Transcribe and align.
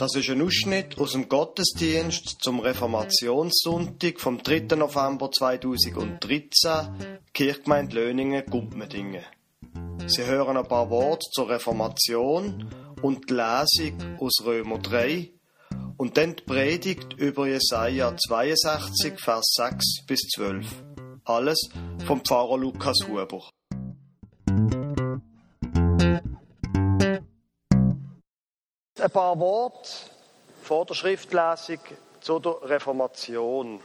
Das 0.00 0.14
ist 0.14 0.30
ein 0.30 0.40
Ausschnitt 0.40 0.96
aus 0.98 1.12
dem 1.12 1.28
Gottesdienst 1.28 2.38
zum 2.40 2.60
Reformationssonntag 2.60 4.18
vom 4.18 4.42
3. 4.42 4.74
November 4.74 5.30
2013, 5.30 7.18
Kirchgemeinde 7.34 7.96
Löningen, 7.96 8.46
Gumpmedingen. 8.46 9.22
Sie 10.06 10.24
hören 10.24 10.56
ein 10.56 10.66
paar 10.66 10.88
Worte 10.88 11.26
zur 11.30 11.50
Reformation 11.50 12.70
und 13.02 13.28
die 13.28 13.34
Lesung 13.34 14.18
aus 14.18 14.42
Römer 14.42 14.78
3 14.78 15.32
und 15.98 16.16
dann 16.16 16.34
die 16.34 16.44
Predigt 16.44 17.12
über 17.18 17.46
Jesaja 17.46 18.16
62, 18.16 19.20
Vers 19.20 19.52
6 19.54 20.06
bis 20.06 20.20
12. 20.34 20.66
Alles 21.24 21.68
vom 22.06 22.24
Pfarrer 22.24 22.56
Lukas 22.56 23.06
Huber. 23.06 23.50
Ein 29.10 29.14
paar 29.14 29.40
Worte 29.40 29.90
vor 30.62 30.86
der 30.86 30.94
Schriftlesung 30.94 31.80
zur 32.20 32.62
Reformation 32.62 33.80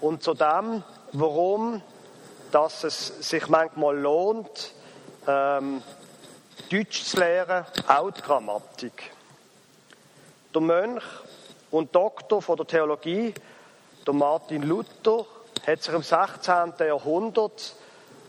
und 0.00 0.22
zu 0.22 0.34
dem, 0.34 0.84
warum 1.10 1.82
dass 2.52 2.84
es 2.84 3.28
sich 3.28 3.48
manchmal 3.48 3.98
lohnt, 3.98 4.72
ähm, 5.26 5.82
Deutsch 6.70 7.02
zu 7.02 7.18
lernen, 7.18 7.64
auch 7.88 8.12
die 8.12 8.22
Grammatik. 8.22 9.10
Der 10.54 10.60
Mönch 10.62 11.02
und 11.72 11.92
Doktor 11.92 12.40
von 12.40 12.56
der 12.56 12.68
Theologie, 12.68 13.34
der 14.06 14.14
Martin 14.14 14.62
Luther, 14.62 15.26
hat 15.66 15.82
sich 15.82 15.92
im 15.92 16.04
16. 16.04 16.74
Jahrhundert, 16.86 17.74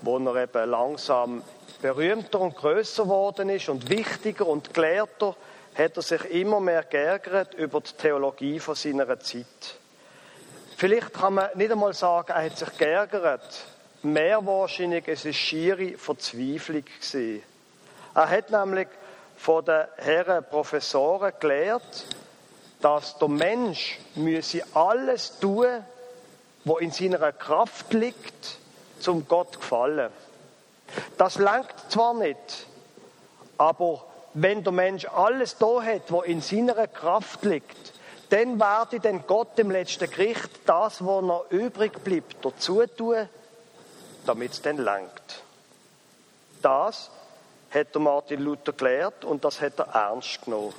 wo 0.02 0.18
er 0.18 0.36
eben 0.36 0.68
langsam 0.72 1.44
berühmter 1.80 2.40
und 2.40 2.56
größer 2.56 3.04
geworden 3.04 3.50
ist 3.50 3.70
und 3.70 3.88
wichtiger 3.88 4.48
und 4.48 4.74
gelehrter, 4.74 5.36
hat 5.78 5.96
er 5.96 6.02
sich 6.02 6.26
immer 6.32 6.60
mehr 6.60 6.84
geärgert 6.84 7.54
über 7.54 7.82
die 7.82 7.94
Theologie 7.94 8.60
von 8.60 8.76
seiner 8.76 9.20
Zeit. 9.20 9.46
Vielleicht 10.76 11.14
kann 11.14 11.36
man 11.36 11.50
nicht 11.56 11.72
einmal 11.72 11.94
sagen, 11.94 12.32
er 12.32 12.46
hat 12.46 12.58
sich 12.58 12.78
geärgert. 12.78 13.66
Mehr 14.02 14.46
wahrscheinlich, 14.46 15.08
es 15.08 15.26
ist 15.26 15.38
schiere 15.38 15.98
Verzweiflung 15.98 16.84
gewesen. 16.86 17.44
Er 18.16 18.30
hat 18.30 18.50
nämlich 18.50 18.88
von 19.36 19.66
den 19.66 19.86
Herren 19.98 20.44
Professoren 20.46 21.34
gelehrt, 21.40 22.06
dass 22.82 23.18
der 23.20 23.28
Mensch 23.28 24.00
müsse 24.16 24.64
alles 24.74 25.38
tun, 25.40 25.84
was 26.64 26.82
in 26.82 26.92
seiner 26.92 27.32
Kraft 27.32 27.94
liegt, 27.94 28.58
zum 29.00 29.28
Gott 29.28 29.60
gefallen. 29.60 30.12
Das 31.18 31.38
langt 31.38 31.74
zwar 31.90 32.16
nicht, 32.16 32.68
aber 33.58 34.07
wenn 34.34 34.64
der 34.64 34.74
Mensch 34.74 35.06
alles 35.06 35.58
da 35.58 35.82
hat, 35.82 36.12
was 36.12 36.26
in 36.26 36.42
seiner 36.42 36.88
Kraft 36.88 37.44
liegt, 37.44 37.94
dann 38.30 38.60
werde 38.60 39.00
denn 39.00 39.26
Gott 39.26 39.58
im 39.58 39.72
letzten 39.72 40.10
Gericht 40.10 40.50
das, 40.66 41.04
was 41.06 41.24
noch 41.24 41.50
übrig 41.50 42.04
bleibt, 42.04 42.44
dazu 42.44 42.86
tun, 42.86 43.30
damit 44.26 44.52
es 44.52 44.62
dann 44.62 44.78
langt. 44.78 45.44
Das 46.62 47.10
hat 47.72 47.96
Martin 47.96 48.42
Luther 48.42 48.74
gelehrt 48.74 49.24
und 49.24 49.44
das 49.46 49.62
hat 49.62 49.80
er 49.80 49.88
ernst 49.88 50.44
genommen. 50.44 50.74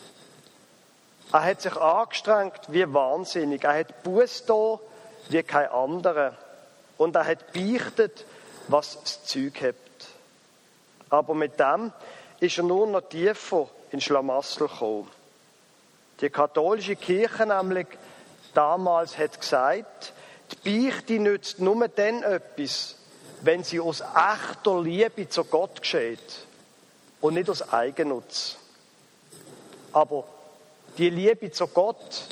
Er 1.33 1.45
hat 1.45 1.61
sich 1.61 1.77
angestrengt 1.77 2.61
wie 2.69 2.93
wahnsinnig. 2.93 3.63
Er 3.65 3.79
hat 3.79 4.03
Buß 4.03 4.45
wie 5.29 5.43
kein 5.43 5.69
anderer. 5.69 6.35
Und 6.97 7.15
er 7.17 7.27
hat 7.27 7.53
beichtet, 7.53 8.25
was 8.69 8.99
das 9.01 9.25
Zeug 9.25 9.61
hat. 9.63 9.75
Aber 11.11 11.35
mit 11.35 11.61
dem 11.61 11.93
ist 12.41 12.59
er 12.59 12.65
nur 12.65 12.87
noch 12.87 13.03
tiefer 13.03 13.69
in 13.91 14.01
Schlamassel 14.01 14.69
gekommen. 14.69 15.11
Die 16.21 16.31
katholische 16.31 16.97
Kirche 16.97 17.47
nämlich 17.47 17.87
damals 18.55 19.17
hat 19.17 19.41
gesagt, 19.41 20.13
die 20.65 20.87
Beichte 20.91 21.15
nützt 21.15 21.61
nur 21.61 21.89
dann 21.89 22.23
etwas, 22.23 22.97
wenn 23.43 23.63
sie 23.63 23.81
aus 23.81 24.01
echter 24.01 24.81
Liebe 24.81 25.29
zu 25.29 25.45
Gott 25.45 25.81
geschieht 25.81 26.47
und 27.21 27.35
nicht 27.35 27.49
aus 27.49 27.73
Eigennutz. 27.73 28.57
Aber 29.93 30.25
die 30.97 31.11
Liebe 31.11 31.51
zu 31.53 31.67
Gott 31.69 32.25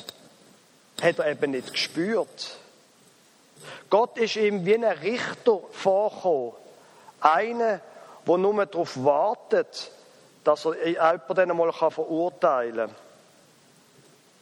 hat 1.01 1.19
er 1.19 1.31
eben 1.31 1.51
nicht 1.51 1.71
gespürt. 1.71 2.57
Gott 3.89 4.17
ist 4.17 4.35
ihm 4.35 4.65
wie 4.65 4.75
ein 4.75 4.83
Richter 4.83 5.59
vorgekommen. 5.71 6.53
Einer, 7.21 7.79
der 8.27 8.37
nur 8.37 8.65
darauf 8.65 9.03
wartet, 9.03 9.91
dass 10.47 10.63
er 10.63 10.87
jemanden 10.87 11.51
einmal 11.51 11.73
verurteilen 11.73 12.89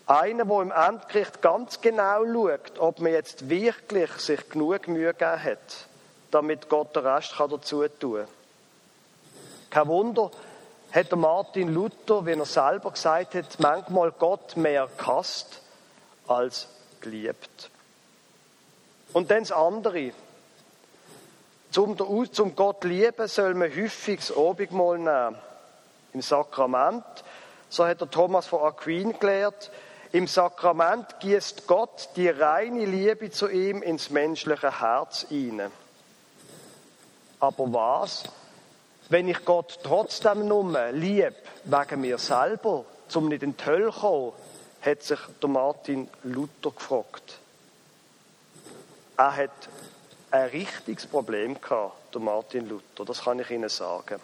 kann. 0.05 0.17
Einer, 0.17 0.45
der 0.45 0.61
im 0.61 0.71
Endgericht 0.71 1.41
ganz 1.41 1.81
genau 1.81 2.23
schaut, 2.25 2.77
ob 2.77 2.99
man 2.99 3.11
jetzt 3.11 3.49
wirklich 3.49 4.11
sich 4.11 4.47
genug 4.49 4.87
Mühe 4.87 5.13
gegeben 5.13 5.43
hat, 5.43 5.87
damit 6.29 6.69
Gott 6.69 6.95
den 6.95 7.07
Rest 7.07 7.33
dazu 7.39 7.87
tun 7.87 8.19
kann. 8.19 8.27
Kein 9.71 9.87
Wunder, 9.87 10.29
hat 10.91 11.11
Martin 11.15 11.73
Luther, 11.73 12.23
wie 12.23 12.33
er 12.33 12.45
selber 12.45 12.91
gesagt 12.91 13.33
hat, 13.33 13.59
manchmal 13.59 14.11
Gott 14.11 14.55
mehr 14.57 14.87
gehasst 14.95 15.59
als 16.27 16.67
geliebt. 17.01 17.71
Und 19.11 19.31
dann 19.31 19.39
das 19.39 19.51
andere. 19.51 20.11
Zum 21.71 22.55
Gott 22.55 22.83
lieben 22.83 23.27
soll 23.27 23.55
man 23.55 23.75
häufig 23.75 24.19
das 24.19 24.37
Obigmal 24.37 24.99
nehmen. 24.99 25.35
Im 26.15 26.21
Sakrament, 26.21 27.03
so 27.67 27.85
hat 27.85 27.99
der 27.99 28.09
Thomas 28.09 28.47
von 28.47 28.61
Aquin 28.61 29.19
gelehrt, 29.19 29.69
im 30.13 30.27
Sakrament 30.27 31.19
gießt 31.19 31.67
Gott 31.67 32.07
die 32.15 32.29
reine 32.29 32.85
Liebe 32.85 33.31
zu 33.31 33.49
ihm 33.49 33.81
ins 33.81 34.09
menschliche 34.11 34.79
Herz 34.79 35.25
hinein. 35.27 35.73
Aber 37.41 37.73
was, 37.73 38.23
wenn 39.09 39.27
ich 39.27 39.43
Gott 39.43 39.79
trotzdem 39.83 40.47
nur 40.47 40.89
lieb, 40.93 41.33
wegen 41.65 41.99
mir 41.99 42.17
selber, 42.17 42.85
zum 43.09 43.27
nicht 43.27 43.43
in 43.43 43.57
die 43.57 43.65
Hölle 43.65 43.91
kommen, 43.91 44.31
hat 44.79 45.03
sich 45.03 45.19
der 45.41 45.49
Martin 45.49 46.07
Luther 46.23 46.71
gefragt. 46.71 47.39
Er 49.17 49.35
hat 49.35 49.67
ein 50.31 50.47
richtiges 50.47 51.07
Problem 51.07 51.59
gehabt, 51.59 52.15
der 52.15 52.21
Martin 52.21 52.69
Luther, 52.69 53.03
das 53.03 53.25
kann 53.25 53.39
ich 53.39 53.51
Ihnen 53.51 53.67
sagen. 53.67 54.21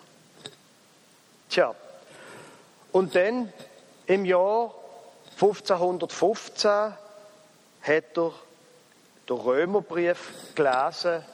Tja, 1.52 1.76
und 2.94 3.14
dann 3.14 3.52
im 4.06 4.24
Jahr 4.24 4.74
1515 5.34 6.70
hat 6.70 6.98
er 7.82 8.32
den 9.28 9.36
Römerbrief 9.36 10.32
gelesen, 10.56 11.26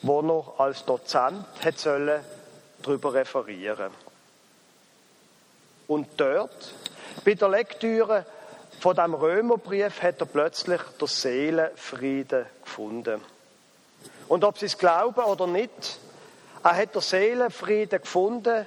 wo 0.00 0.20
er 0.22 0.60
als 0.64 0.82
Dozent 0.86 1.44
hat 1.62 1.78
sollen 1.78 2.24
darüber 2.82 3.12
referieren. 3.12 3.90
Und 5.88 6.08
dort, 6.16 6.72
bei 7.26 7.34
der 7.34 7.50
Lektüre 7.50 8.24
von 8.80 8.96
dem 8.96 9.12
Römerbrief, 9.12 10.00
hat 10.00 10.20
er 10.20 10.26
plötzlich 10.26 10.80
der 10.98 11.06
Seelenfrieden 11.06 12.46
gefunden. 12.64 13.20
Und 14.26 14.42
ob 14.42 14.56
Sie 14.56 14.66
es 14.66 14.78
glauben 14.78 15.22
oder 15.22 15.46
nicht, 15.46 15.98
er 16.64 16.76
hat 16.76 16.94
der 16.94 17.02
Seelenfrieden 17.02 18.00
gefunden 18.00 18.66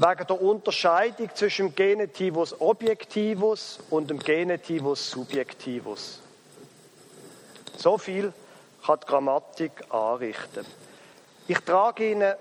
wegen 0.00 0.26
der 0.26 0.40
Unterscheidung 0.40 1.28
zwischen 1.34 1.66
dem 1.66 1.74
Genitivus 1.74 2.58
Objektivus 2.58 3.80
und 3.90 4.08
dem 4.08 4.18
Genitivus 4.18 5.10
Subjektivus. 5.10 6.20
So 7.76 7.98
viel 7.98 8.32
kann 8.86 8.98
die 9.00 9.06
Grammatik 9.06 9.72
anrichten. 9.90 10.64
Ich 11.48 11.58
trage 11.58 12.12
Ihnen 12.12 12.34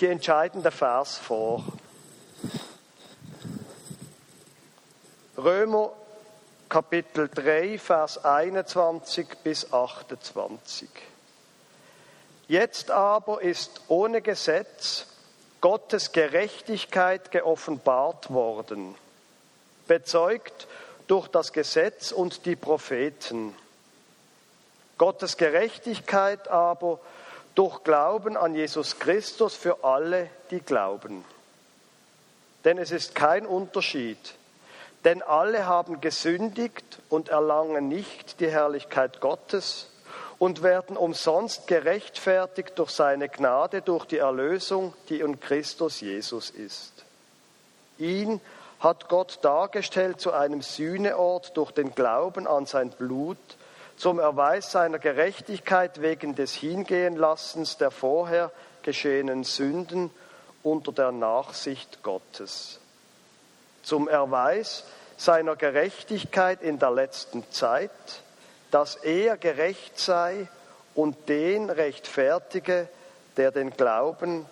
die 0.00 0.06
entscheidende 0.06 0.72
Vers 0.72 1.16
vor. 1.16 1.64
Römer 5.38 5.92
Kapitel 6.68 7.28
3, 7.32 7.78
Vers 7.78 8.24
21 8.24 9.28
bis 9.44 9.72
28. 9.72 10.88
Jetzt 12.48 12.90
aber 12.90 13.40
ist 13.40 13.82
ohne 13.86 14.20
Gesetz 14.20 15.06
Gottes 15.64 16.12
Gerechtigkeit 16.12 17.30
geoffenbart 17.30 18.30
worden, 18.30 18.94
bezeugt 19.88 20.68
durch 21.06 21.26
das 21.28 21.54
Gesetz 21.54 22.12
und 22.12 22.44
die 22.44 22.54
Propheten. 22.54 23.56
Gottes 24.98 25.38
Gerechtigkeit 25.38 26.48
aber 26.48 27.00
durch 27.54 27.82
Glauben 27.82 28.36
an 28.36 28.54
Jesus 28.54 28.98
Christus 28.98 29.54
für 29.54 29.82
alle, 29.84 30.28
die 30.50 30.60
glauben. 30.60 31.24
Denn 32.66 32.76
es 32.76 32.90
ist 32.90 33.14
kein 33.14 33.46
Unterschied, 33.46 34.34
denn 35.06 35.22
alle 35.22 35.64
haben 35.64 36.02
gesündigt 36.02 36.98
und 37.08 37.30
erlangen 37.30 37.88
nicht 37.88 38.38
die 38.40 38.50
Herrlichkeit 38.50 39.22
Gottes 39.22 39.88
und 40.38 40.62
werden 40.62 40.96
umsonst 40.96 41.66
gerechtfertigt 41.66 42.72
durch 42.76 42.90
seine 42.90 43.28
Gnade, 43.28 43.82
durch 43.82 44.04
die 44.04 44.18
Erlösung, 44.18 44.94
die 45.08 45.20
in 45.20 45.40
Christus 45.40 46.00
Jesus 46.00 46.50
ist. 46.50 46.92
Ihn 47.98 48.40
hat 48.80 49.08
Gott 49.08 49.38
dargestellt 49.42 50.20
zu 50.20 50.32
einem 50.32 50.60
Sühneort 50.60 51.56
durch 51.56 51.70
den 51.70 51.94
Glauben 51.94 52.46
an 52.46 52.66
sein 52.66 52.90
Blut, 52.90 53.38
zum 53.96 54.18
Erweis 54.18 54.72
seiner 54.72 54.98
Gerechtigkeit 54.98 56.02
wegen 56.02 56.34
des 56.34 56.52
Hingehenlassens 56.54 57.78
der 57.78 57.90
vorher 57.90 58.50
geschehenen 58.82 59.44
Sünden 59.44 60.10
unter 60.62 60.92
der 60.92 61.12
Nachsicht 61.12 62.02
Gottes. 62.02 62.80
Zum 63.82 64.08
Erweis 64.08 64.84
seiner 65.16 65.56
Gerechtigkeit 65.56 66.62
in 66.62 66.78
der 66.78 66.90
letzten 66.90 67.48
Zeit, 67.52 67.90
dass 68.74 68.96
er 68.96 69.36
gerecht 69.36 70.00
sei 70.00 70.48
und 70.96 71.28
den 71.28 71.70
rechtfertige, 71.70 72.88
der 73.36 73.52
den 73.52 73.70
Glauben, 73.70 74.46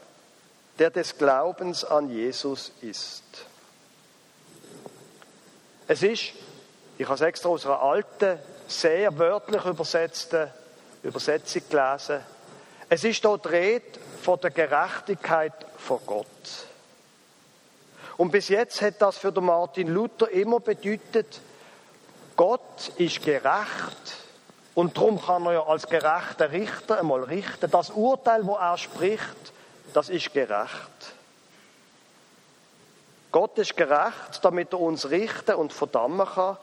der 0.79 0.91
des 0.91 1.19
Glaubens 1.19 1.85
an 1.85 2.09
Jesus 2.09 2.71
ist. 2.83 3.25
Es 5.89 6.05
ist, 6.05 6.35
ich 6.99 7.05
habe 7.05 7.17
es 7.17 7.21
extra 7.21 7.49
aus 7.49 7.67
einer 7.67 7.83
alten, 7.83 8.39
sehr 8.69 9.19
wörtlich 9.19 9.65
übersetzten 9.65 10.53
Übersetzung 11.03 11.63
gelesen, 11.69 12.21
es 12.89 13.03
ist 13.03 13.25
dort 13.25 13.51
Rede 13.51 13.99
von 14.23 14.39
der 14.39 14.53
Gerechtigkeit 14.53 15.67
von 15.79 15.99
Gott. 16.07 16.27
Und 18.19 18.31
bis 18.31 18.51
jetzt 18.51 18.83
hat 18.83 19.03
das 19.03 19.19
für 19.19 19.33
Martin 19.41 19.89
Luther 19.89 20.31
immer 20.31 20.61
bedeutet, 20.61 21.41
Gott 22.43 22.91
ist 22.97 23.23
gerecht 23.23 24.17
und 24.75 24.97
darum 24.97 25.25
kann 25.25 25.47
er 25.47 25.53
ja 25.53 25.63
als 25.63 25.87
gerechter 25.87 26.51
Richter 26.51 26.99
einmal 26.99 27.23
richten. 27.23 27.71
Das 27.71 27.91
Urteil, 27.91 28.45
wo 28.45 28.57
er 28.57 28.77
spricht, 28.79 29.53
das 29.95 30.09
ist 30.09 30.33
gerecht. 30.33 31.15
Gott 33.31 33.57
ist 33.59 33.77
gerecht, 33.77 34.41
damit 34.43 34.73
er 34.73 34.81
uns 34.81 35.09
richten 35.09 35.55
und 35.55 35.73
verdammen 35.73 36.27
kann, 36.27 36.57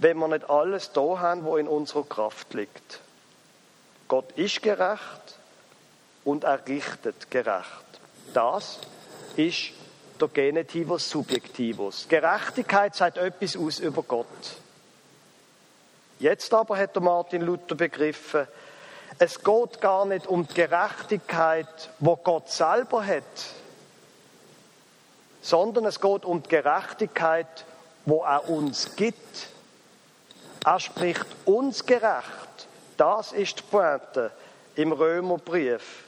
wenn 0.00 0.18
wir 0.18 0.28
nicht 0.28 0.50
alles 0.50 0.92
da 0.92 1.18
haben, 1.20 1.44
wo 1.44 1.56
in 1.56 1.66
unserer 1.66 2.04
Kraft 2.04 2.52
liegt. 2.52 3.00
Gott 4.08 4.32
ist 4.32 4.60
gerecht 4.60 5.38
und 6.26 6.44
er 6.44 6.60
richtet 6.68 7.30
gerecht. 7.30 7.64
Das 8.34 8.80
ist 9.36 9.70
der 10.20 10.28
Genitivus 10.28 11.08
Subjektivus. 11.08 12.06
Gerechtigkeit 12.06 12.94
sagt 12.94 13.16
etwas 13.16 13.56
aus 13.56 13.78
über 13.78 14.02
Gott. 14.02 14.26
Jetzt 16.22 16.54
aber 16.54 16.78
hat 16.78 16.94
Martin 17.00 17.42
Luther 17.42 17.74
begriffen, 17.74 18.46
es 19.18 19.42
geht 19.42 19.80
gar 19.80 20.04
nicht 20.04 20.28
um 20.28 20.46
die 20.46 20.54
Gerechtigkeit, 20.54 21.90
wo 21.98 22.14
Gott 22.14 22.48
selber 22.48 23.04
hat, 23.04 23.24
sondern 25.40 25.84
es 25.84 26.00
geht 26.00 26.24
um 26.24 26.40
die 26.40 26.48
Gerechtigkeit, 26.48 27.64
wo 28.04 28.22
er 28.22 28.48
uns 28.48 28.94
gibt. 28.94 29.48
Er 30.64 30.78
spricht 30.78 31.26
uns 31.44 31.84
gerecht. 31.86 32.68
Das 32.96 33.32
ist 33.32 33.58
die 33.58 33.62
Pointe 33.64 34.30
im 34.76 34.92
Römerbrief. 34.92 36.04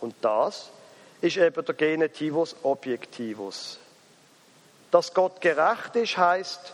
Und 0.00 0.14
das 0.22 0.70
ist 1.20 1.36
eben 1.36 1.62
der 1.62 1.74
Genitivus 1.74 2.56
Objektivus. 2.62 3.78
Dass 4.90 5.12
Gott 5.12 5.42
gerecht 5.42 5.94
ist, 5.96 6.16
heißt, 6.16 6.72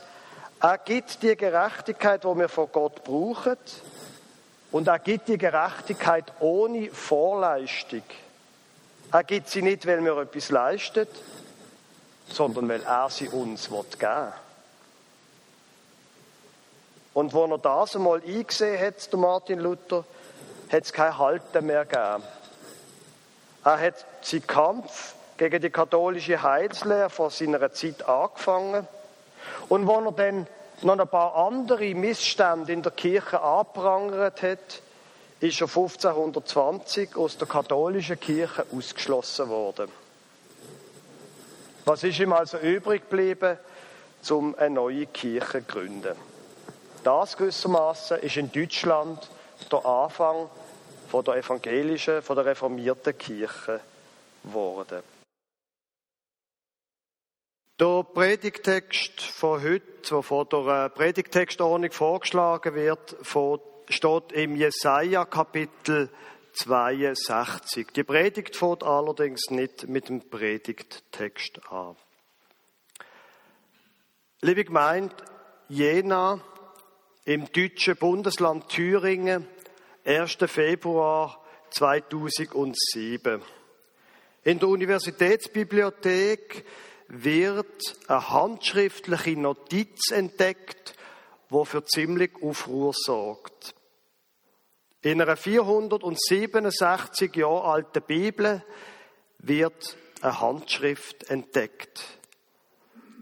er 0.61 0.79
gibt 0.79 1.23
die 1.23 1.37
Gerechtigkeit, 1.37 2.25
die 2.25 2.39
wir 2.39 2.49
von 2.49 2.69
Gott 2.73 3.05
brauchen, 3.05 3.57
und 4.73 4.89
er 4.89 4.99
gibt 4.99 5.29
die 5.29 5.39
Gerechtigkeit 5.39 6.25
ohne 6.41 6.91
Vorleistung. 6.91 8.03
Er 9.13 9.25
gibt 9.25 9.49
sie 9.49 9.63
nicht, 9.63 9.87
weil 9.87 10.05
wir 10.05 10.17
etwas 10.19 10.51
leisten, 10.51 11.07
sondern 12.29 12.69
weil 12.69 12.83
er 12.83 13.09
sie 13.09 13.29
uns 13.29 13.69
geben 13.69 13.83
will. 14.01 14.33
Und 17.15 17.33
wo 17.33 17.47
er 17.47 17.59
das 17.59 17.97
einmal 17.97 18.21
eingesehen 18.21 18.79
hat, 18.79 19.11
der 19.11 19.19
Martin 19.19 19.61
Luther, 19.61 20.05
hat 20.71 20.85
es 20.85 20.93
kein 20.93 21.17
Halten 21.17 21.65
mehr 21.65 21.85
gegeben. 21.85 22.25
Er 23.65 23.81
hat 23.81 24.05
seinen 24.21 24.47
Kampf 24.47 25.15
gegen 25.37 25.63
die 25.63 25.71
katholische 25.71 26.43
Heilslehre 26.43 27.09
vor 27.09 27.31
seiner 27.31 27.73
Zeit 27.73 28.07
angefangen. 28.07 28.87
Und 29.69 29.87
wo 29.87 30.01
er 30.01 30.13
dann 30.13 30.47
noch 30.83 30.99
ein 30.99 31.09
paar 31.09 31.35
andere 31.37 31.95
Missstände 31.95 32.73
in 32.73 32.83
der 32.83 32.93
Kirche 32.93 33.41
anprangert 33.41 34.43
hat, 34.43 34.83
ist 35.41 35.61
er 35.61 35.69
1520 35.69 37.17
aus 37.17 37.37
der 37.37 37.49
katholischen 37.49 38.19
Kirche 38.19 38.67
ausgeschlossen 38.75 39.49
worden. 39.49 39.91
Was 41.85 42.03
ist 42.03 42.19
ihm 42.19 42.33
also 42.33 42.59
übrig 42.59 43.09
geblieben, 43.09 43.59
um 44.31 44.55
eine 44.57 44.75
neue 44.75 45.07
Kirche 45.07 45.65
zu 45.67 45.73
gründen? 45.73 46.17
Das 47.05 47.37
gewissermaßen 47.37 48.19
ist 48.19 48.37
in 48.37 48.51
Deutschland 48.51 49.29
der 49.71 49.87
Anfang 49.87 50.49
von 51.09 51.25
der 51.25 51.37
evangelischen, 51.37 52.23
von 52.23 52.35
der 52.35 52.47
reformierten 52.47 53.17
Kirche 53.17 53.81
geworden. 54.43 55.16
Der 57.79 58.05
Predigtext 58.05 59.21
von 59.21 59.63
heute, 59.63 59.83
der 60.11 60.23
von 60.23 60.49
der 60.49 60.89
Predigtextordnung 60.89 61.93
vorgeschlagen 61.93 62.75
wird, 62.75 63.17
steht 63.91 64.33
im 64.33 64.57
Jesaja 64.57 65.27
Kapitel 65.27 66.09
62. 66.55 67.89
Die 67.93 68.03
Predigt 68.03 68.57
fängt 68.57 68.83
allerdings 68.83 69.51
nicht 69.51 69.89
mit 69.89 70.09
dem 70.09 70.27
Predigttext 70.27 71.71
an. 71.71 71.97
Liebe 74.41 74.65
Gemeinde, 74.65 75.15
Jena 75.69 76.41
im 77.27 77.45
deutschen 77.53 77.97
Bundesland 77.97 78.71
Thüringen, 78.71 79.47
1. 80.03 80.39
Februar 80.47 81.45
2007. 81.69 83.43
In 84.45 84.59
der 84.61 84.69
Universitätsbibliothek 84.71 86.65
wird 87.09 87.97
eine 88.09 88.31
handschriftliche 88.31 89.39
Notiz 89.39 90.11
entdeckt, 90.11 90.95
wo 91.49 91.65
für 91.65 91.85
ziemlich 91.85 92.33
Aufruhr 92.43 92.93
sorgt. 92.95 93.75
In 95.03 95.23
einer 95.23 95.37
467 95.37 97.37
Jahre 97.37 97.65
alten 97.65 98.03
Bibel 98.03 98.65
wird 99.39 99.97
eine 100.21 100.41
Handschrift 100.41 101.31
entdeckt. 101.31 102.19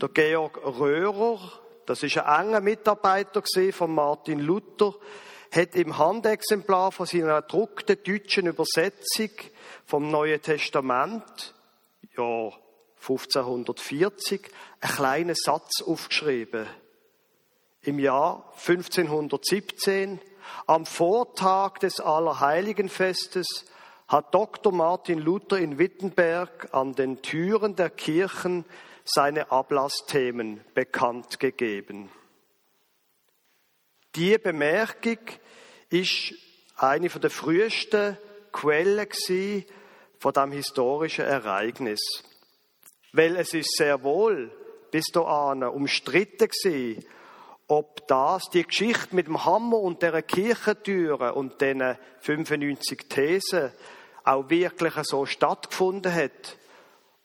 Der 0.00 0.08
Georg 0.08 0.58
Röhrer, 0.64 1.38
das 1.86 2.02
ist 2.02 2.16
ein 2.16 2.46
enger 2.46 2.60
Mitarbeiter 2.60 3.42
von 3.72 3.94
Martin 3.94 4.40
Luther, 4.40 4.94
hat 5.52 5.76
im 5.76 5.98
Handexemplar 5.98 6.90
von 6.90 7.06
seiner 7.06 7.42
gedruckten 7.42 7.98
deutschen 8.02 8.46
Übersetzung 8.46 9.30
vom 9.84 10.10
Neuen 10.10 10.40
Testament, 10.40 11.54
ja 12.16 12.50
1540, 13.08 14.50
einen 14.80 14.92
kleinen 14.92 15.34
Satz 15.34 15.82
aufgeschrieben. 15.82 16.66
Im 17.82 17.98
Jahr 17.98 18.50
1517 18.66 20.20
am 20.66 20.86
Vortag 20.86 21.78
des 21.78 22.00
Allerheiligenfestes 22.00 23.66
hat 24.08 24.34
Dr. 24.34 24.72
Martin 24.72 25.18
Luther 25.18 25.58
in 25.58 25.78
Wittenberg 25.78 26.72
an 26.72 26.94
den 26.94 27.20
Türen 27.22 27.76
der 27.76 27.90
Kirchen 27.90 28.64
seine 29.04 29.50
Ablassthemen 29.50 30.60
bekannt 30.74 31.40
gegeben. 31.40 32.10
Die 34.14 34.38
Bemerkung 34.38 35.18
ist 35.90 36.34
eine 36.76 37.08
der 37.08 37.30
frühesten 37.30 38.16
Quellen 38.52 39.08
von 40.18 40.32
dem 40.32 40.52
historischen 40.52 41.24
Ereignis. 41.24 42.00
Weil 43.16 43.36
es 43.36 43.54
ist 43.54 43.76
sehr 43.76 44.02
wohl 44.02 44.50
bis 44.90 45.04
dahin 45.12 45.62
umstritten 45.62 46.48
gewesen, 46.48 47.04
ob 47.68 48.08
das, 48.08 48.50
die 48.50 48.64
Geschichte 48.64 49.14
mit 49.14 49.28
dem 49.28 49.44
Hammer 49.44 49.78
und 49.78 50.02
der 50.02 50.20
Kirchentüre 50.20 51.34
und 51.34 51.60
den 51.60 51.96
95 52.22 53.08
Thesen 53.08 53.70
auch 54.24 54.50
wirklich 54.50 54.94
so 55.04 55.26
stattgefunden 55.26 56.12
hat 56.12 56.58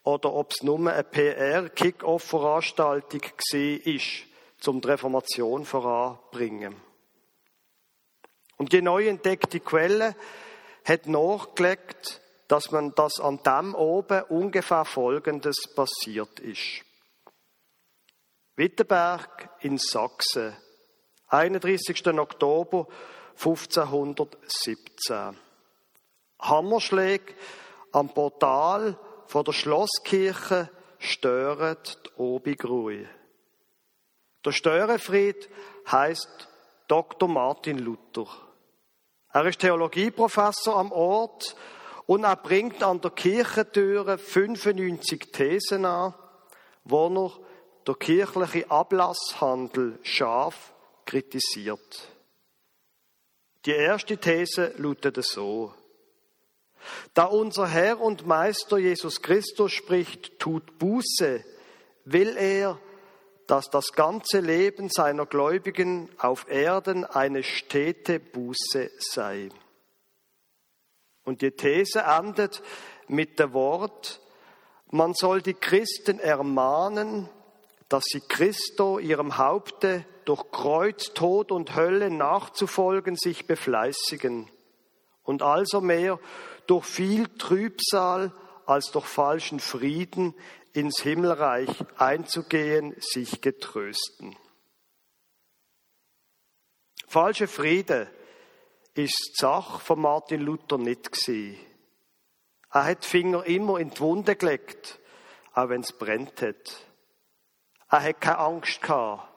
oder 0.04 0.32
ob 0.32 0.52
es 0.52 0.62
nur 0.62 0.78
eine 0.78 1.02
PR-Kick-Off-Veranstaltung 1.02 3.22
war, 3.22 4.00
um 4.66 4.80
die 4.80 4.88
Reformation 4.88 5.64
voranzubringen. 5.64 6.76
Und 8.58 8.72
die 8.72 8.80
neu 8.80 9.08
entdeckte 9.08 9.58
Quelle 9.58 10.14
hat 10.84 11.08
nachgelegt, 11.08 12.20
dass 12.50 12.72
man 12.72 12.92
das 12.96 13.20
an 13.20 13.40
dem 13.44 13.76
oben 13.76 14.24
ungefähr 14.24 14.84
Folgendes 14.84 15.72
passiert 15.72 16.40
ist. 16.40 16.82
Wittenberg 18.56 19.50
in 19.60 19.78
Sachsen, 19.78 20.56
31. 21.28 22.08
Oktober 22.08 22.88
1517. 23.36 25.38
Hammerschläge 26.40 27.34
am 27.92 28.12
Portal 28.12 28.98
von 29.28 29.44
der 29.44 29.52
Schlosskirche 29.52 30.70
störet 30.98 32.00
die 32.04 32.20
Obigruhe. 32.20 33.08
Der 34.44 34.50
Störenfried 34.50 35.48
heißt 35.88 36.48
Dr. 36.88 37.28
Martin 37.28 37.78
Luther. 37.78 38.26
Er 39.32 39.46
ist 39.46 39.60
Theologieprofessor 39.60 40.76
am 40.76 40.90
Ort 40.90 41.54
und 42.06 42.24
er 42.24 42.36
bringt 42.36 42.82
an 42.82 43.00
der 43.00 43.10
Kirchentüre 43.10 44.18
95 44.18 45.32
Thesen 45.32 45.84
an, 45.84 46.14
wo 46.84 47.08
er 47.08 47.32
der 47.86 47.94
kirchliche 47.94 48.70
Ablasshandel 48.70 49.98
scharf 50.02 50.72
kritisiert. 51.06 52.08
Die 53.66 53.72
erste 53.72 54.16
These 54.16 54.74
lautet 54.76 55.22
so. 55.24 55.74
Da 57.14 57.24
unser 57.24 57.66
Herr 57.66 58.00
und 58.00 58.26
Meister 58.26 58.78
Jesus 58.78 59.20
Christus 59.20 59.72
spricht, 59.72 60.38
tut 60.38 60.78
Buße, 60.78 61.44
will 62.04 62.36
er, 62.36 62.78
dass 63.46 63.68
das 63.68 63.92
ganze 63.92 64.40
Leben 64.40 64.88
seiner 64.88 65.26
Gläubigen 65.26 66.08
auf 66.18 66.48
Erden 66.48 67.04
eine 67.04 67.42
stete 67.42 68.20
Buße 68.20 68.90
sei. 68.98 69.50
Und 71.30 71.42
die 71.42 71.52
These 71.52 72.00
endet 72.00 72.60
mit 73.06 73.38
dem 73.38 73.52
Wort, 73.52 74.20
man 74.90 75.14
soll 75.14 75.42
die 75.42 75.54
Christen 75.54 76.18
ermahnen, 76.18 77.28
dass 77.88 78.02
sie 78.06 78.20
Christo, 78.20 78.98
ihrem 78.98 79.38
Haupte, 79.38 80.04
durch 80.24 80.50
Kreuz, 80.50 81.14
Tod 81.14 81.52
und 81.52 81.76
Hölle 81.76 82.10
nachzufolgen 82.10 83.14
sich 83.14 83.46
befleißigen 83.46 84.50
und 85.22 85.42
also 85.42 85.80
mehr 85.80 86.18
durch 86.66 86.84
viel 86.84 87.28
Trübsal 87.38 88.32
als 88.66 88.90
durch 88.90 89.06
falschen 89.06 89.60
Frieden 89.60 90.34
ins 90.72 91.00
Himmelreich 91.00 91.70
einzugehen, 91.96 92.96
sich 92.98 93.40
getrösten. 93.40 94.34
Falsche 97.06 97.46
Friede 97.46 98.10
ist 98.94 99.32
die 99.34 99.40
Sache 99.40 99.80
von 99.80 100.00
Martin 100.00 100.40
Luther 100.40 100.78
nicht 100.78 101.12
gewesen. 101.12 101.58
Er 102.72 102.84
hat 102.84 103.04
die 103.04 103.08
Finger 103.08 103.44
immer 103.46 103.78
in 103.78 103.90
die 103.90 104.00
Wunde 104.00 104.36
gelegt, 104.36 105.00
auch 105.54 105.68
wenn 105.68 105.80
es 105.80 105.92
brennt 105.92 106.40
hat. 106.42 106.86
Er 107.88 108.02
hat 108.02 108.20
keine 108.20 108.38
Angst 108.38 108.80
gehabt. 108.80 109.28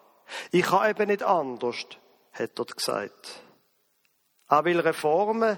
Ich 0.51 0.63
kann 0.63 0.89
eben 0.89 1.07
nicht 1.07 1.23
anders, 1.23 1.85
hat 2.31 2.59
er 2.59 2.65
gesagt. 2.65 3.41
Er 4.49 4.65
will 4.65 4.79
Reformen, 4.79 5.57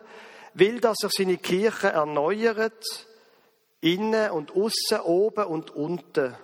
will, 0.53 0.79
dass 0.79 1.03
er 1.03 1.09
seine 1.09 1.37
Kirche 1.37 1.89
erneuert, 1.89 3.07
innen 3.81 4.31
und 4.31 4.51
außen, 4.51 5.01
oben 5.03 5.45
und 5.45 5.71
unten. 5.71 6.35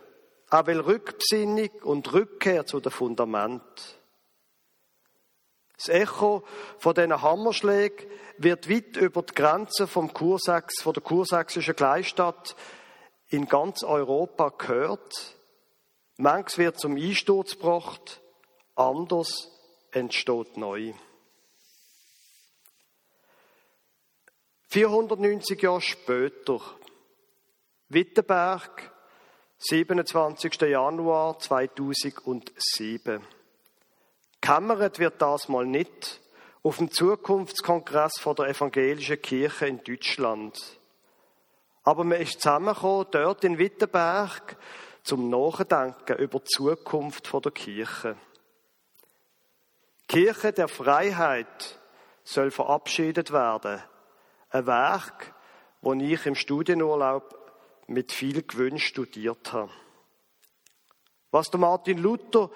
Er 0.50 0.68
will 0.68 0.82
Rückbesinnung 0.82 1.70
und 1.84 2.12
Rückkehr 2.12 2.66
zu 2.66 2.82
den 2.82 2.92
Fundament. 2.92 4.01
Das 5.82 5.90
Echo 5.90 6.44
von 6.78 6.94
diesen 6.94 7.24
Hammerschlägen 7.24 8.08
wird 8.38 8.70
weit 8.70 8.98
über 8.98 9.24
die 9.24 9.34
Grenzen 9.34 9.88
vom 9.88 10.14
Kursex, 10.14 10.80
von 10.80 10.94
der 10.94 11.02
kursächsischen 11.02 11.76
Kleinstadt 11.76 12.56
in 13.30 13.48
ganz 13.48 13.84
Europa 13.84 14.50
gehört. 14.50 15.38
Manches 16.18 16.60
wird 16.60 16.80
zum 16.80 16.98
Einsturz 16.98 17.54
gebracht, 17.54 18.22
anders 18.76 19.50
entsteht 19.90 20.56
neu. 20.56 20.94
490 24.68 25.64
Jahre 25.64 25.82
später, 25.82 26.62
Wittenberg, 27.90 28.92
27. 29.58 30.62
Januar 30.62 31.40
2007. 31.40 33.26
Kämmert 34.42 34.98
wird 34.98 35.22
das 35.22 35.48
mal 35.50 35.66
nicht 35.66 36.20
auf 36.64 36.78
dem 36.78 36.92
Zukunftskongress 36.92 38.20
von 38.20 38.36
der 38.36 38.48
Evangelischen 38.48 39.22
Kirche 39.22 39.68
in 39.68 39.84
Deutschland. 39.84 40.58
Aber 41.84 42.04
man 42.04 42.20
ist 42.20 42.42
zusammengekommen, 42.42 43.08
dort 43.12 43.44
in 43.44 43.58
Wittenberg, 43.58 44.58
zum 45.04 45.30
Nachdenken 45.30 46.18
über 46.18 46.40
die 46.40 46.46
Zukunft 46.46 47.32
der 47.34 47.52
Kirche. 47.52 48.16
Die 50.10 50.26
Kirche 50.26 50.54
der 50.54 50.68
Freiheit 50.68 51.80
soll 52.24 52.52
verabschiedet 52.52 53.32
werden. 53.32 53.82
Ein 54.50 54.68
Werk, 54.68 55.34
das 55.82 55.96
ich 55.96 56.26
im 56.26 56.36
Studienurlaub 56.36 57.38
mit 57.88 58.12
viel 58.12 58.44
Gewinn 58.44 58.78
studiert 58.78 59.54
habe. 59.54 59.72
Was 61.32 61.50
der 61.50 61.60
Martin 61.60 61.98
Luther 61.98 62.52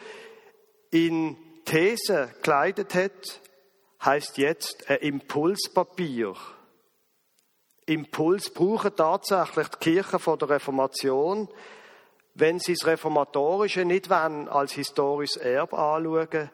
in 0.92 1.38
These 1.66 2.32
gekleidet 2.36 2.94
hat, 2.94 3.42
heißt 4.04 4.38
jetzt 4.38 4.90
ein 4.90 5.00
Impulspapier. 5.00 6.36
Impuls 7.88 8.52
brauchen 8.52 8.96
tatsächlich 8.96 9.68
die 9.70 9.78
Kirche 9.80 10.20
von 10.20 10.40
der 10.40 10.50
Reformation, 10.50 11.50
wenn 12.36 12.60
sie 12.60 12.74
das 12.74 12.86
Reformatorische 12.86 13.86
nicht 13.86 14.12
als 14.12 14.74
historisches 14.74 15.38
Erbe 15.38 15.78
anschauen, 15.78 16.50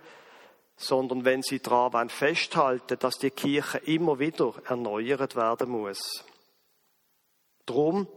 sondern 0.77 1.25
wenn 1.25 1.41
sie 1.41 1.60
daran 1.60 2.10
festhalten 2.10 2.98
dass 3.00 3.18
die 3.18 3.32
Kirche 3.32 3.77
immer 3.80 4.20
wieder 4.20 4.53
erneuert 4.65 5.36
werden 5.36 5.70
muss. 5.70 6.25
Drum 7.65 8.08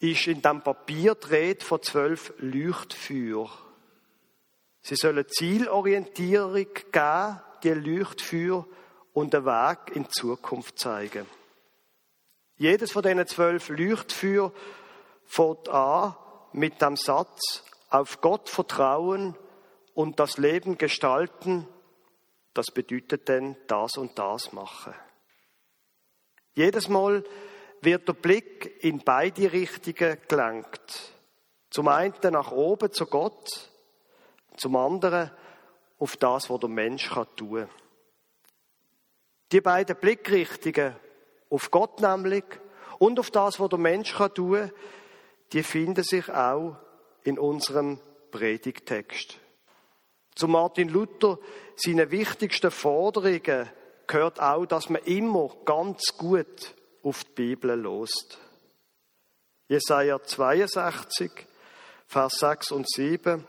ist 0.00 0.26
in 0.26 0.42
dem 0.42 0.62
Papier 0.62 1.16
Rede 1.30 1.64
von 1.64 1.82
zwölf 1.82 2.32
Leuchtfeuer. 2.38 3.50
Sie 4.86 4.96
sollen 4.96 5.26
Zielorientierung 5.26 6.66
geben, 6.92 7.40
die 7.62 7.70
Leuchtfeuer, 7.70 8.66
und 9.14 9.32
den 9.32 9.46
Weg 9.46 9.96
in 9.96 10.02
die 10.02 10.10
Zukunft 10.10 10.78
zeigen. 10.78 11.26
Jedes 12.56 12.92
von 12.92 13.02
diesen 13.02 13.26
zwölf 13.26 13.68
Leuchtfeuer 13.70 14.52
fängt 15.24 15.68
an 15.70 16.16
mit 16.52 16.82
dem 16.82 16.96
Satz, 16.96 17.64
auf 17.88 18.20
Gott 18.20 18.50
vertrauen 18.50 19.38
und 19.94 20.20
das 20.20 20.36
Leben 20.36 20.76
gestalten, 20.76 21.66
das 22.52 22.66
bedeutet 22.66 23.28
denn 23.28 23.56
das 23.68 23.96
und 23.96 24.18
das 24.18 24.52
machen. 24.52 24.94
Jedes 26.54 26.88
Mal 26.88 27.24
wird 27.80 28.06
der 28.06 28.12
Blick 28.12 28.84
in 28.84 28.98
beide 28.98 29.50
Richtungen 29.52 30.18
gelenkt. 30.28 31.12
Zum 31.70 31.88
einen 31.88 32.14
nach 32.30 32.52
oben 32.52 32.92
zu 32.92 33.06
Gott 33.06 33.70
zum 34.56 34.76
anderen 34.76 35.30
auf 35.98 36.16
das, 36.16 36.50
was 36.50 36.60
der 36.60 36.68
Mensch 36.68 37.08
tun 37.08 37.26
kann. 37.36 37.68
Die 39.52 39.60
beiden 39.60 39.96
Blickrichtungen, 39.96 40.96
auf 41.50 41.70
Gott 41.70 42.00
nämlich 42.00 42.44
und 42.98 43.18
auf 43.20 43.30
das, 43.30 43.60
was 43.60 43.68
der 43.68 43.78
Mensch 43.78 44.12
tun 44.12 44.32
kann, 44.34 44.72
die 45.52 45.62
finden 45.62 46.02
sich 46.02 46.28
auch 46.30 46.76
in 47.22 47.38
unserem 47.38 48.00
Predigtext. 48.30 49.38
Zu 50.34 50.48
Martin 50.48 50.88
Luther, 50.88 51.38
seine 51.76 52.10
wichtigsten 52.10 52.70
Forderungen 52.72 53.70
gehört 54.06 54.40
auch, 54.40 54.66
dass 54.66 54.88
man 54.88 55.02
immer 55.02 55.50
ganz 55.64 56.16
gut 56.18 56.74
auf 57.02 57.22
die 57.24 57.32
Bibel 57.34 57.78
lost. 57.78 58.38
Jesaja 59.68 60.20
62, 60.22 61.30
Vers 62.06 62.34
6 62.40 62.72
und 62.72 62.90
7. 62.90 63.46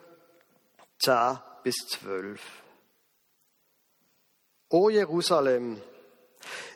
10 1.05 1.37
bis 1.61 1.75
12. 2.01 2.41
O 4.69 4.89
Jerusalem, 4.89 5.79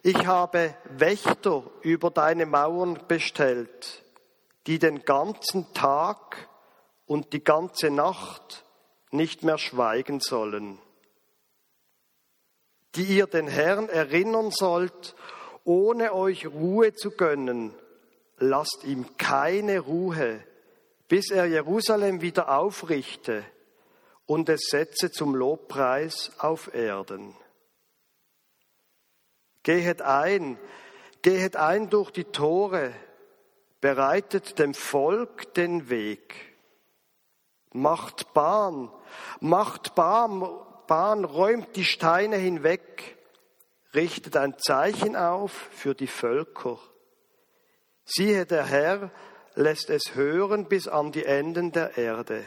ich 0.03 0.27
habe 0.27 0.75
Wächter 0.83 1.63
über 1.81 2.11
deine 2.11 2.45
Mauern 2.45 2.99
bestellt, 3.07 4.03
die 4.67 4.77
den 4.77 5.03
ganzen 5.03 5.73
Tag 5.73 6.47
und 7.07 7.33
die 7.33 7.43
ganze 7.43 7.89
Nacht 7.89 8.63
nicht 9.09 9.41
mehr 9.43 9.57
schweigen 9.57 10.19
sollen, 10.19 10.77
die 12.93 13.05
ihr 13.05 13.25
den 13.25 13.47
Herrn 13.47 13.89
erinnern 13.89 14.51
sollt, 14.51 15.15
ohne 15.63 16.13
euch 16.13 16.45
Ruhe 16.45 16.93
zu 16.93 17.09
gönnen, 17.09 17.73
lasst 18.37 18.83
ihm 18.83 19.17
keine 19.17 19.79
Ruhe, 19.79 20.43
bis 21.07 21.31
er 21.31 21.47
Jerusalem 21.47 22.21
wieder 22.21 22.55
aufrichte 22.55 23.43
und 24.29 24.47
es 24.47 24.69
setze 24.69 25.09
zum 25.09 25.33
Lobpreis 25.33 26.31
auf 26.37 26.71
Erden. 26.75 27.35
Gehet 29.63 30.03
ein, 30.03 30.59
gehet 31.23 31.55
ein 31.55 31.89
durch 31.89 32.11
die 32.11 32.25
Tore, 32.25 32.93
bereitet 33.81 34.59
dem 34.59 34.75
Volk 34.75 35.55
den 35.55 35.89
Weg. 35.89 36.55
Macht 37.71 38.31
Bahn, 38.35 38.91
macht 39.39 39.95
Bahn, 39.95 40.47
Bahn, 40.85 41.25
räumt 41.25 41.75
die 41.75 41.85
Steine 41.85 42.35
hinweg, 42.35 43.17
richtet 43.95 44.37
ein 44.37 44.59
Zeichen 44.59 45.15
auf 45.15 45.53
für 45.71 45.95
die 45.95 46.05
Völker. 46.05 46.77
Siehe, 48.05 48.45
der 48.45 48.67
Herr 48.67 49.09
lässt 49.55 49.89
es 49.89 50.13
hören 50.13 50.67
bis 50.67 50.87
an 50.87 51.11
die 51.11 51.25
Enden 51.25 51.71
der 51.71 51.97
Erde. 51.97 52.45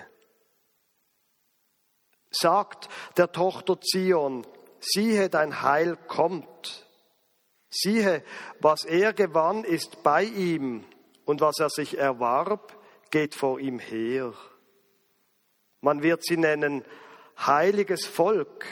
Sagt 2.32 2.88
der 3.16 3.30
Tochter 3.30 3.80
Zion, 3.80 4.46
siehe, 4.80 5.28
dein 5.28 5.62
Heil 5.62 5.96
kommt. 6.08 6.86
Siehe, 7.70 8.24
was 8.60 8.84
er 8.84 9.12
gewann, 9.12 9.64
ist 9.64 10.02
bei 10.02 10.24
ihm, 10.24 10.84
und 11.24 11.40
was 11.40 11.58
er 11.58 11.70
sich 11.70 11.96
erwarb, 11.96 12.76
geht 13.10 13.34
vor 13.34 13.60
ihm 13.60 13.78
her. 13.78 14.32
Man 15.80 16.02
wird 16.02 16.24
sie 16.24 16.36
nennen 16.36 16.84
heiliges 17.38 18.06
Volk, 18.06 18.66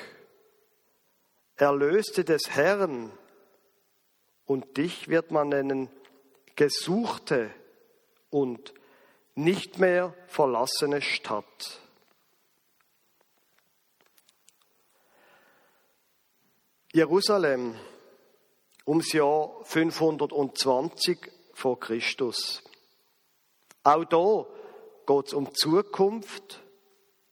Erlöste 1.56 2.24
des 2.24 2.50
Herrn, 2.50 3.12
und 4.46 4.76
dich 4.76 5.08
wird 5.08 5.30
man 5.30 5.50
nennen 5.50 5.88
gesuchte 6.56 7.50
und 8.30 8.74
nicht 9.34 9.78
mehr 9.78 10.14
verlassene 10.26 11.00
Stadt. 11.00 11.79
Jerusalem 16.92 17.76
ums 18.84 19.12
Jahr 19.12 19.50
520 19.62 21.18
vor 21.52 21.78
Christus. 21.78 22.64
Auch 23.84 24.04
da 24.06 24.46
geht 25.06 25.26
es 25.28 25.32
um 25.32 25.44
die 25.44 25.52
Zukunft 25.52 26.60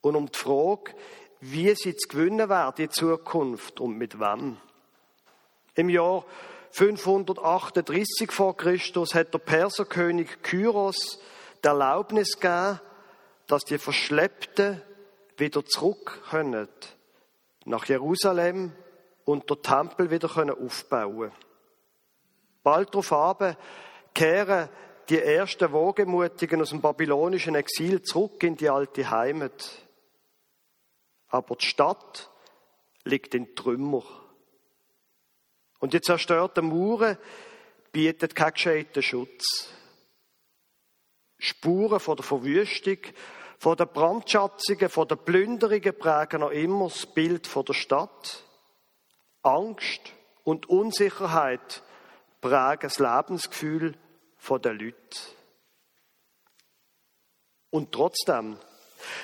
und 0.00 0.14
um 0.14 0.30
die 0.30 0.38
Frage, 0.38 0.94
wie 1.40 1.74
sie 1.74 1.96
zu 1.96 2.06
gewinnen 2.06 2.48
wäre, 2.48 2.72
die 2.78 2.88
Zukunft 2.88 3.80
und 3.80 3.98
mit 3.98 4.20
wem. 4.20 4.58
Im 5.74 5.88
Jahr 5.88 6.24
538 6.70 8.30
vor 8.30 8.56
Christus 8.56 9.12
hat 9.16 9.34
der 9.34 9.38
Perserkönig 9.38 10.40
Kyros 10.42 11.18
die 11.64 11.66
Erlaubnis 11.66 12.38
gegeben, 12.38 12.80
dass 13.48 13.64
die 13.64 13.78
Verschleppten 13.78 14.80
wieder 15.36 15.64
zurück 15.64 16.22
können 16.30 16.68
nach 17.64 17.86
Jerusalem 17.86 18.72
und 19.28 19.50
den 19.50 19.62
Tempel 19.62 20.10
wieder 20.10 20.30
aufbauen 20.58 21.18
können. 21.18 21.32
Bald 22.62 22.94
darauf 22.94 23.56
kehren 24.14 24.70
die 25.10 25.18
ersten 25.18 25.70
Wohlgemutigen 25.70 26.62
aus 26.62 26.70
dem 26.70 26.80
babylonischen 26.80 27.54
Exil 27.54 28.00
zurück 28.00 28.42
in 28.42 28.56
die 28.56 28.70
alte 28.70 29.10
Heimat. 29.10 29.82
Aber 31.28 31.56
die 31.56 31.66
Stadt 31.66 32.30
liegt 33.04 33.34
in 33.34 33.54
Trümmer. 33.54 34.02
Und 35.78 35.92
die 35.92 36.00
zerstörten 36.00 36.66
Mauern 36.66 37.18
bieten 37.92 38.30
keinen 38.30 38.54
gescheiten 38.54 39.02
Schutz. 39.02 39.68
Spuren 41.36 42.00
von 42.00 42.16
der 42.16 42.24
Verwüstung, 42.24 42.98
von 43.58 43.76
der 43.76 43.86
Brandschatzungen, 43.86 44.88
von 44.88 45.06
der 45.06 45.16
Plünderungen 45.16 45.98
prägen 45.98 46.40
noch 46.40 46.50
immer 46.50 46.88
das 46.88 47.04
Bild 47.04 47.46
von 47.46 47.66
der 47.66 47.74
Stadt. 47.74 48.47
Angst 49.42 50.00
und 50.44 50.68
Unsicherheit 50.68 51.82
prägen 52.40 52.80
das 52.82 52.98
Lebensgefühl 52.98 53.94
der 54.62 54.72
Leute. 54.72 55.18
Und 57.70 57.92
trotzdem, 57.92 58.56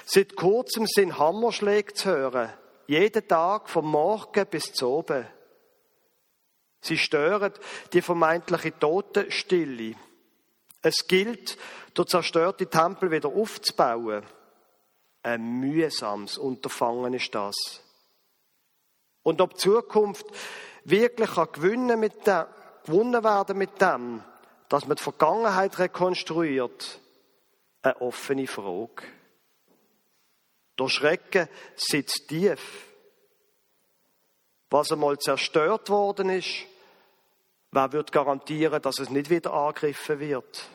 seit 0.05 0.37
kurzem 0.37 0.87
sind 0.87 1.19
Hammerschläge 1.19 1.95
zu 1.95 2.11
hören, 2.11 2.53
jeden 2.87 3.27
Tag 3.27 3.69
vom 3.69 3.91
Morgen 3.91 4.47
bis 4.47 4.73
zu 4.73 4.89
oben. 4.89 5.27
Sie 6.83 6.99
stören 6.99 7.53
die 7.95 8.03
vermeintliche 8.03 8.79
Totenstille. 8.79 9.95
Es 10.83 11.07
gilt, 11.07 11.57
der 11.97 12.07
zerstörte 12.07 12.67
Tempel 12.67 13.11
wieder 13.11 13.31
aufzubauen. 13.31 14.23
Ein 15.23 15.61
mühsames 15.61 16.37
Unterfangen 16.37 17.15
ist 17.15 17.35
das. 17.35 17.84
Und 19.25 19.41
ob 19.41 19.55
die 19.55 19.61
Zukunft 19.61 20.27
wirklich 20.85 21.35
gewinnen 21.53 21.99
mit 21.99 22.27
dem, 22.27 22.45
gewonnen 22.85 23.25
werden 23.25 23.59
mit 23.59 23.81
dem, 23.81 24.23
dass 24.69 24.87
man 24.87 24.97
die 24.97 25.03
Vergangenheit 25.03 25.79
rekonstruiert, 25.79 27.01
eine 27.83 28.01
offene 28.01 28.47
Frage. 28.47 29.03
Der 30.79 30.89
Schrecken 30.89 31.49
sitzt 31.75 32.29
tief. 32.29 32.89
Was 34.71 34.93
einmal 34.93 35.19
zerstört 35.19 35.89
worden 35.89 36.31
ist, 36.31 36.67
wer 37.71 37.93
wird 37.93 38.13
garantieren, 38.13 38.83
dass 38.83 38.99
es 38.99 39.09
nicht 39.09 39.31
wieder 39.31 39.55
angegriffen 39.55 40.21
wird? 40.21 40.69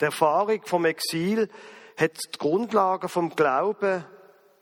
Die 0.00 0.04
Erfahrung 0.04 0.64
vom 0.64 0.84
Exil 0.84 1.50
hat 1.96 2.16
die 2.16 2.38
Grundlagen 2.38 3.08
vom 3.08 3.34
Glauben 3.34 4.04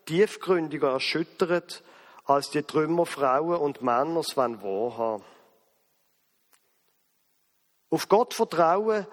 tiefgründiger 0.07 0.93
erschüttert, 0.93 1.83
als 2.27 2.51
die 2.51 2.63
Trümmer 2.63 3.07
Frauen 3.07 3.57
und 3.57 3.83
Männer 3.83 4.21
es 4.21 4.37
wahrhaben 4.37 5.25
Auf 7.91 8.09
Gott 8.09 8.35
vertrauen 8.35 9.07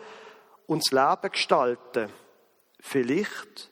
und 0.65 0.83
das 0.83 0.91
Leben 0.91 1.31
gestalten. 1.31 2.09
Vielleicht 2.79 3.71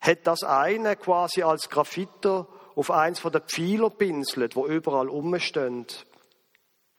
hat 0.00 0.26
das 0.26 0.42
eine 0.42 0.96
quasi 0.96 1.42
als 1.42 1.70
Graffito 1.70 2.48
auf 2.74 2.90
eins 2.90 3.20
von 3.20 3.32
den 3.32 3.42
Pfeiler 3.42 3.90
pinselt, 3.90 4.56
wo 4.56 4.66
überall 4.66 5.08
rumstehen. 5.08 5.86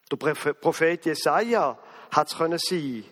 Der 0.10 0.16
Prophet 0.16 1.06
Jesaja 1.06 1.78
hat 2.12 2.28
es 2.28 2.38
können 2.38 2.60
sein, 2.60 3.04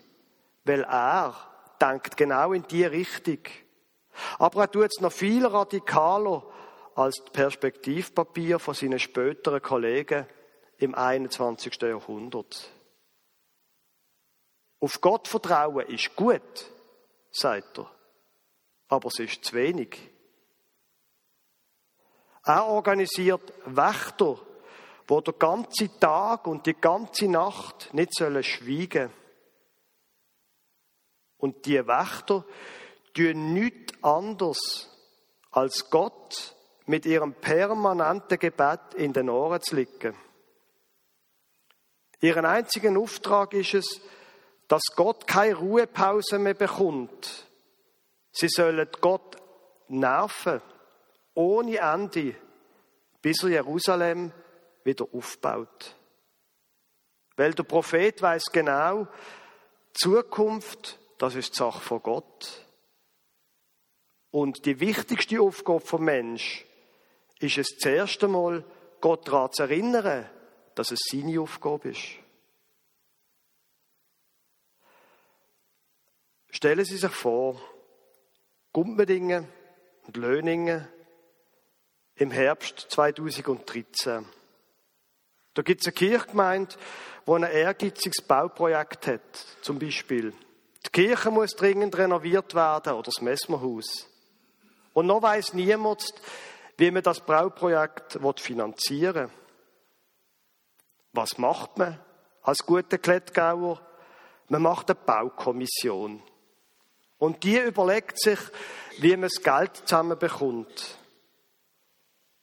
weil 0.64 0.82
er 0.84 1.34
denkt 1.80 2.16
genau 2.16 2.52
in 2.52 2.62
die 2.62 2.84
Richtung. 2.84 3.40
Aber 4.38 4.62
er 4.62 4.70
tut 4.70 4.90
es 4.90 5.00
noch 5.00 5.12
viel 5.12 5.44
radikaler 5.44 6.44
als 6.94 7.24
Perspektivpapier 7.32 8.58
von 8.58 8.74
seinen 8.74 8.98
späteren 8.98 9.60
Kollegen 9.60 10.26
im 10.78 10.94
21. 10.94 11.80
Jahrhundert. 11.82 12.70
Auf 14.80 15.00
Gott 15.00 15.28
vertrauen 15.28 15.86
ist 15.86 16.14
gut, 16.14 16.70
sagt 17.32 17.78
er, 17.78 17.90
aber 18.88 19.08
es 19.08 19.18
ist 19.18 19.44
zu 19.44 19.54
wenig. 19.54 19.98
Er 22.44 22.66
organisiert 22.66 23.52
Wächter, 23.64 24.38
wo 25.08 25.20
der 25.20 25.34
ganze 25.34 25.98
Tag 25.98 26.46
und 26.46 26.66
die 26.66 26.74
ganze 26.74 27.26
Nacht 27.26 27.92
nicht 27.94 28.14
sollen 28.14 28.42
schweigen. 28.42 29.10
Und 31.38 31.64
die 31.64 31.86
Wächter 31.86 32.44
tun 33.14 33.54
nichts 33.54 33.94
anderes, 34.02 34.90
als 35.50 35.88
Gott 35.88 36.53
mit 36.86 37.06
ihrem 37.06 37.34
permanenten 37.34 38.38
Gebet 38.38 38.94
in 38.96 39.12
den 39.12 39.30
Ohren 39.30 39.62
zu 39.62 39.76
liegen. 39.76 40.16
Ihren 42.20 42.44
einzigen 42.44 42.96
Auftrag 42.96 43.52
ist 43.54 43.74
es, 43.74 44.00
dass 44.68 44.82
Gott 44.96 45.26
keine 45.26 45.56
Ruhepause 45.56 46.38
mehr 46.38 46.54
bekommt. 46.54 47.46
Sie 48.32 48.48
sollen 48.48 48.88
Gott 49.00 49.36
nerven, 49.88 50.60
ohne 51.34 51.76
Ende, 51.76 52.34
bis 53.20 53.42
er 53.42 53.50
Jerusalem 53.50 54.32
wieder 54.84 55.06
aufbaut. 55.12 55.96
Weil 57.36 57.52
der 57.52 57.64
Prophet 57.64 58.22
weiß 58.22 58.46
genau, 58.52 59.06
Zukunft, 59.92 60.98
das 61.18 61.34
ist 61.34 61.52
die 61.52 61.58
Sache 61.58 61.80
von 61.80 62.02
Gott. 62.02 62.66
Und 64.30 64.66
die 64.66 64.80
wichtigste 64.80 65.40
Aufgabe 65.40 65.80
vom 65.80 66.04
Mensch 66.04 66.64
ist 67.44 67.58
es 67.58 67.78
zuerst 67.78 68.22
einmal, 68.24 68.64
Gott 69.00 69.28
daran 69.28 69.52
zu 69.52 69.62
erinnern, 69.62 70.28
dass 70.74 70.90
es 70.90 71.00
seine 71.10 71.40
Aufgabe 71.40 71.90
ist. 71.90 72.18
Stellen 76.50 76.84
Sie 76.84 76.96
sich 76.96 77.10
vor, 77.10 77.60
Gumpendingen 78.72 79.46
und 80.06 80.16
Löningen 80.16 80.88
im 82.16 82.30
Herbst 82.30 82.86
2013. 82.90 84.24
Da 85.54 85.62
gibt 85.62 85.80
es 85.80 85.86
eine 85.86 85.94
Kirchgemeinde, 85.94 86.74
die 87.26 87.30
ein 87.30 87.42
ehrgeiziges 87.42 88.22
Bauprojekt 88.26 89.06
hat. 89.06 89.46
Zum 89.62 89.78
Beispiel, 89.78 90.32
die 90.86 90.90
Kirche 90.90 91.30
muss 91.30 91.56
dringend 91.56 91.96
renoviert 91.96 92.54
werden 92.54 92.94
oder 92.94 93.04
das 93.04 93.20
Messmerhaus. 93.20 94.08
Und 94.92 95.06
noch 95.06 95.22
weiß 95.22 95.54
niemand, 95.54 96.14
wie 96.76 96.90
man 96.90 97.02
das 97.02 97.20
Bauprojekt 97.20 98.18
finanzieren 98.36 99.30
will. 99.30 99.30
Was 101.12 101.38
macht 101.38 101.78
man 101.78 102.00
als 102.42 102.66
guter 102.66 102.98
Klettgauer? 102.98 103.80
Man 104.48 104.62
macht 104.62 104.90
eine 104.90 104.98
Baukommission. 104.98 106.22
Und 107.18 107.44
die 107.44 107.58
überlegt 107.58 108.20
sich, 108.20 108.38
wie 108.98 109.12
man 109.12 109.22
das 109.22 109.42
Geld 109.42 109.76
zusammenbekommt. 109.76 110.98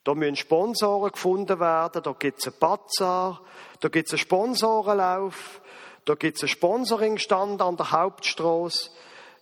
Da 0.04 0.15
müssen 0.15 0.36
Sponsoren 0.36 1.12
gefunden 1.12 1.60
werden, 1.60 2.02
da 2.02 2.12
gibt 2.13 2.39
es 2.39 2.48
einen 2.48 2.58
Bazar, 2.60 3.41
da 3.82 3.89
gibt 3.89 4.08
es 4.08 4.13
einen 4.13 4.20
Sponsorenlauf, 4.20 5.62
Da 6.06 6.15
gibt 6.15 6.38
es 6.38 6.44
einen 6.44 6.50
Sponsoringstand 6.50 7.62
an 7.62 7.78
der 7.78 7.91
Hauptstraße. 7.91 8.89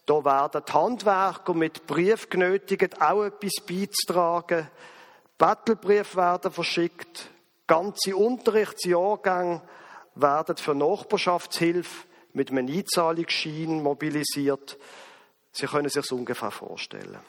Da 0.09 0.25
werden 0.25 0.63
die 0.67 0.73
Handwerker 0.73 1.53
mit 1.53 1.85
Brief 1.85 2.31
genötigt, 2.31 2.99
auch 2.99 3.25
etwas 3.25 3.63
beizutragen. 3.63 4.67
Battlebriefe 5.37 6.17
werden 6.17 6.51
verschickt. 6.51 7.29
Ganze 7.67 8.15
Unterrichtsjahrgänge 8.15 9.61
werden 10.15 10.57
für 10.57 10.73
Nachbarschaftshilfe 10.73 12.07
mit 12.33 12.49
einem 12.49 12.67
Einzahlungsschein 12.75 13.83
mobilisiert. 13.83 14.79
Sie 15.51 15.67
können 15.67 15.89
sich 15.89 16.11
ungefähr 16.11 16.49
vorstellen. 16.49 17.19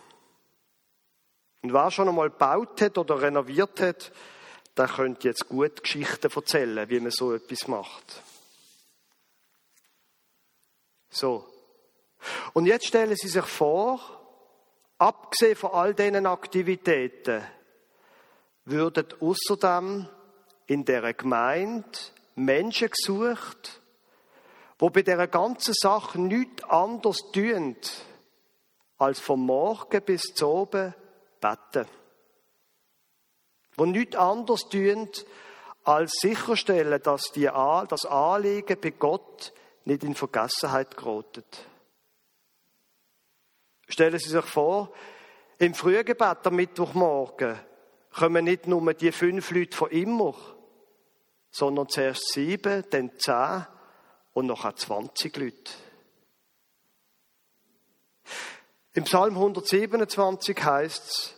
Und 1.60 1.74
wer 1.74 1.90
schon 1.90 2.08
einmal 2.08 2.30
gebaut 2.30 2.80
hat 2.80 2.96
oder 2.96 3.20
renoviert 3.20 3.78
hat, 3.82 4.10
der 4.78 4.88
könnte 4.88 5.28
jetzt 5.28 5.50
gut 5.50 5.82
Geschichten 5.82 6.32
erzählen, 6.34 6.88
wie 6.88 7.00
man 7.00 7.10
so 7.10 7.34
etwas 7.34 7.68
macht. 7.68 8.22
So. 11.10 11.46
Und 12.52 12.66
jetzt 12.66 12.86
stellen 12.86 13.16
Sie 13.16 13.28
sich 13.28 13.44
vor, 13.44 14.00
abgesehen 14.98 15.56
von 15.56 15.70
all 15.70 15.94
diesen 15.94 16.26
Aktivitäten, 16.26 17.42
würden 18.64 19.06
außerdem 19.20 20.08
in 20.66 20.84
der 20.84 21.12
Gemeinde 21.14 21.98
Menschen 22.34 22.90
gesucht, 22.90 23.80
wo 24.78 24.90
bei 24.90 25.02
dieser 25.02 25.26
ganzen 25.26 25.74
Sache 25.74 26.20
nichts 26.20 26.64
anderes 26.64 27.18
tun, 27.32 27.76
als 28.98 29.20
vom 29.20 29.44
Morgen 29.46 30.02
bis 30.02 30.22
zu 30.34 30.48
oben 30.48 30.94
beten. 31.40 31.86
Wo 33.76 33.84
nichts 33.86 34.16
anderes 34.16 34.68
tun, 34.68 35.08
als 35.84 36.12
sicherstellen, 36.20 37.00
dass 37.02 37.22
die, 37.34 37.44
das 37.44 38.04
Anliegen 38.04 38.80
bei 38.80 38.90
Gott 38.90 39.52
nicht 39.84 40.04
in 40.04 40.14
Vergessenheit 40.14 40.96
gerät. 40.96 41.66
Stellen 43.90 44.18
Sie 44.18 44.30
sich 44.30 44.44
vor, 44.44 44.92
im 45.58 45.74
Frühgebet 45.74 46.46
am 46.46 46.56
Mittwochmorgen 46.56 47.58
kommen 48.12 48.44
nicht 48.44 48.66
nur 48.66 48.94
die 48.94 49.12
fünf 49.12 49.50
Leute 49.50 49.76
von 49.76 49.90
immer, 49.90 50.34
sondern 51.50 51.88
zuerst 51.88 52.32
sieben, 52.32 52.84
dann 52.90 53.10
zehn 53.18 53.66
und 54.32 54.46
noch 54.46 54.72
20 54.72 55.36
Leute. 55.36 55.72
Im 58.94 59.04
Psalm 59.04 59.34
127 59.34 60.64
heißt 60.64 61.04
es, 61.04 61.34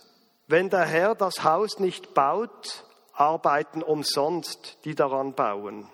wenn 0.47 0.71
der 0.71 0.85
Herr 0.85 1.15
das 1.15 1.43
Haus 1.43 1.79
nicht 1.79 2.15
baut, 2.15 2.85
arbeiten 3.13 3.83
umsonst 3.83 4.79
die 4.85 4.95
daran 4.95 5.35
bauen. 5.35 5.89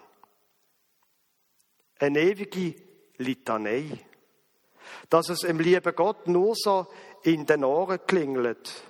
Eine 1.98 2.20
ewige 2.20 2.74
Litanei, 3.16 3.98
dass 5.08 5.28
es 5.28 5.42
im 5.42 5.58
lieben 5.58 5.94
Gott 5.94 6.26
nur 6.26 6.54
so 6.54 6.86
in 7.22 7.46
den 7.46 7.64
Ohren 7.64 7.98
klingelt. 8.06 8.82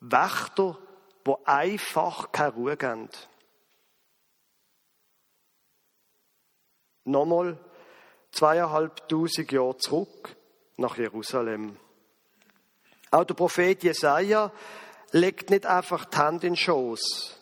Wächter, 0.00 0.78
wo 1.24 1.38
einfach 1.44 2.30
keine 2.32 2.52
Ruhe 2.52 2.76
geben. 2.76 3.08
Nochmal 7.04 7.58
zweieinhalbtausend 8.32 9.50
Jahre 9.50 9.76
zurück 9.78 10.36
nach 10.76 10.98
Jerusalem. 10.98 11.76
Auch 13.10 13.24
der 13.24 13.34
Prophet 13.34 13.82
Jesaja 13.82 14.52
legt 15.12 15.50
nicht 15.50 15.64
einfach 15.64 16.04
die 16.04 16.16
Hand 16.16 16.44
in 16.44 16.50
den 16.50 16.56
Schoß 16.56 17.38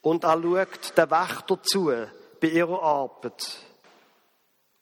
und 0.00 0.24
er 0.24 0.40
schaut 0.40 0.96
den 0.96 1.10
Wächter 1.10 1.62
zu 1.62 1.92
bei 2.40 2.48
ihrer 2.48 2.82
Arbeit. 2.82 3.58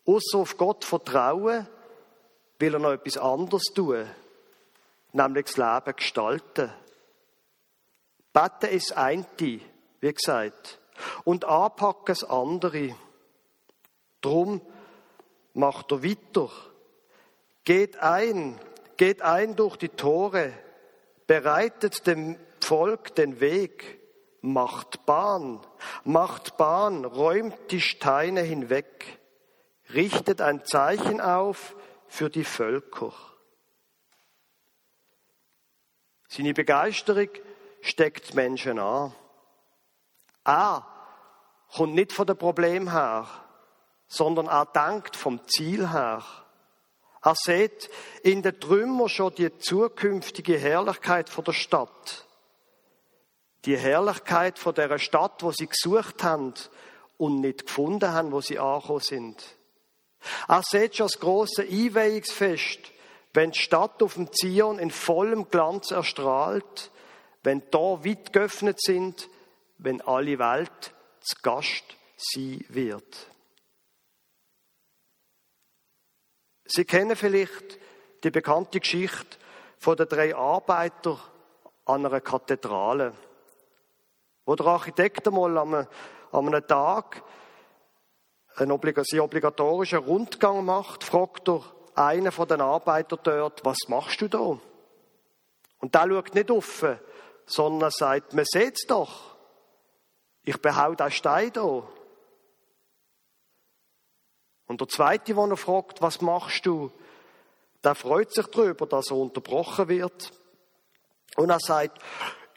Außer 0.07 0.39
auf 0.39 0.57
Gott 0.57 0.85
vertrauen, 0.85 1.67
will 2.59 2.75
er 2.75 2.81
noch 2.81 2.93
etwas 2.93 3.17
anderes 3.17 3.65
tun, 3.75 4.07
nämlich 5.13 5.47
das 5.47 5.57
Leben 5.57 5.97
gestalten. 5.97 6.73
Beten 8.33 8.75
ist 8.75 8.97
eine, 8.97 9.27
wie 9.39 10.13
gesagt, 10.13 10.81
und 11.25 11.45
anpacken 11.45 12.07
das 12.07 12.25
andere. 12.25 12.95
Drum 14.21 14.61
macht 15.55 15.93
er 15.93 16.03
weiter. 16.03 16.51
Geht 17.65 17.99
ein, 17.99 18.59
geht 18.97 19.23
ein 19.23 19.55
durch 19.55 19.77
die 19.77 19.91
Tore, 19.91 20.53
bereitet 21.27 22.07
dem 22.07 22.37
Volk 22.61 23.15
den 23.15 23.41
Weg, 23.41 24.01
macht 24.41 25.07
Bahn, 25.07 25.61
macht 26.05 26.57
Bahn, 26.57 27.05
räumt 27.05 27.57
die 27.71 27.81
Steine 27.81 28.41
hinweg, 28.41 29.19
richtet 29.95 30.41
ein 30.41 30.65
Zeichen 30.65 31.21
auf 31.21 31.75
für 32.09 32.31
die 32.31 32.45
Völker. 32.45 33.13
Seine 36.29 36.53
Begeisterung 36.53 37.29
steckt 37.81 38.35
Menschen 38.35 38.79
an. 38.79 39.15
Er 40.45 40.87
kommt 41.75 41.95
nicht 41.95 42.13
von 42.13 42.27
dem 42.27 42.37
Problem 42.37 42.91
her, 42.91 43.27
sondern 44.09 44.47
er 44.47 44.67
denkt 44.67 45.17
vom 45.17 45.47
Ziel 45.47 45.91
her. 45.91 46.23
Er 47.23 47.35
sieht 47.35 47.91
in 48.23 48.43
den 48.43 48.59
Trümmern 48.61 49.09
schon 49.09 49.35
die 49.35 49.57
zukünftige 49.59 50.59
Herrlichkeit 50.59 51.29
von 51.29 51.45
der 51.45 51.53
Stadt. 51.53 52.27
Die 53.65 53.77
Herrlichkeit 53.77 54.59
von 54.59 54.75
der 54.75 54.99
Stadt, 54.99 55.43
wo 55.43 55.51
sie 55.51 55.67
gesucht 55.67 56.23
haben 56.23 56.55
und 57.17 57.41
nicht 57.41 57.67
gefunden 57.67 58.13
haben, 58.13 58.33
wo 58.33 58.41
sie 58.41 58.59
angekommen 58.59 59.01
sind. 59.01 59.58
Er 60.49 60.63
sieht 60.63 60.97
schon 60.97 61.07
das 61.07 61.21
große 61.21 61.63
Einweihungsfest, 61.63 62.81
wenn 63.35 63.53
die 63.53 63.59
Stadt 63.59 64.03
auf 64.03 64.15
dem 64.15 64.33
Zion 64.33 64.79
in 64.79 64.91
vollem 64.91 65.49
Glanz 65.49 65.91
erstrahlt, 65.91 66.91
wenn 67.43 67.63
da 67.71 68.05
weit 68.05 68.33
geöffnet 68.33 68.81
sind, 68.81 69.29
wenn 69.79 70.01
alle 70.01 70.39
Welt 70.39 70.93
zu 71.21 71.37
Gast 71.43 71.85
sein 72.17 72.65
wird. 72.69 73.29
Sie 76.65 76.85
kennen 76.85 77.17
vielleicht 77.17 77.79
die 78.25 78.31
bekannte 78.31 78.81
Geschichte 78.81 79.39
von 79.79 79.97
den 79.97 80.09
drei 80.09 80.35
Arbeitern 80.35 81.19
an 81.85 82.05
einer 82.05 82.21
Kathedrale, 82.21 83.15
wo 84.45 84.55
der 84.55 84.67
Architekt 84.67 85.27
einmal 85.27 85.57
an 85.57 85.87
einem 86.33 86.67
Tag 86.67 87.23
einen 88.61 88.73
obligatorischen 88.73 89.99
Rundgang 89.99 90.65
macht, 90.65 91.05
fragt 91.05 91.49
er 91.49 91.63
einen 91.95 92.33
von 92.33 92.49
den 92.49 92.61
Arbeitern 92.61 93.19
dort, 93.23 93.65
was 93.65 93.79
machst 93.89 94.21
du 94.21 94.29
da? 94.29 94.59
Und 95.81 95.95
der 95.95 96.09
schaut 96.09 96.35
nicht 96.35 96.51
offen, 96.51 96.99
sondern 97.47 97.91
sagt, 97.91 98.35
man 98.35 98.45
sieht's 98.45 98.87
doch. 98.87 99.37
Ich 100.45 100.61
behau 100.61 100.95
den 100.95 101.11
Stein 101.11 101.53
da. 101.53 101.83
Und 104.67 104.81
der 104.81 104.89
zweite, 104.89 105.35
der 105.35 105.45
er 105.45 105.57
fragt, 105.57 106.03
was 106.03 106.21
machst 106.21 106.67
du? 106.67 106.91
Der 107.85 107.95
freut 107.95 108.33
sich 108.33 108.47
darüber, 108.47 108.87
dass 108.87 109.11
er 109.11 109.17
unterbrochen 109.17 109.89
wird. 109.89 110.33
Und 111.37 111.51
er 111.51 111.61
sagt, 111.61 111.99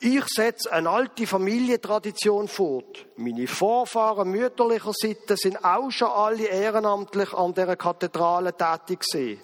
ich 0.03 0.25
setze 0.25 0.71
eine 0.73 0.89
alte 0.89 1.27
Familientradition 1.27 2.47
fort. 2.47 3.05
Meine 3.17 3.45
Vorfahren 3.45 4.31
mütterlicher 4.31 4.93
Seite 4.93 5.37
sind 5.37 5.63
auch 5.63 5.91
schon 5.91 6.07
alle 6.07 6.47
ehrenamtlich 6.47 7.31
an 7.33 7.53
der 7.53 7.75
Kathedrale 7.75 8.57
tätig 8.57 9.01
gewesen. 9.01 9.41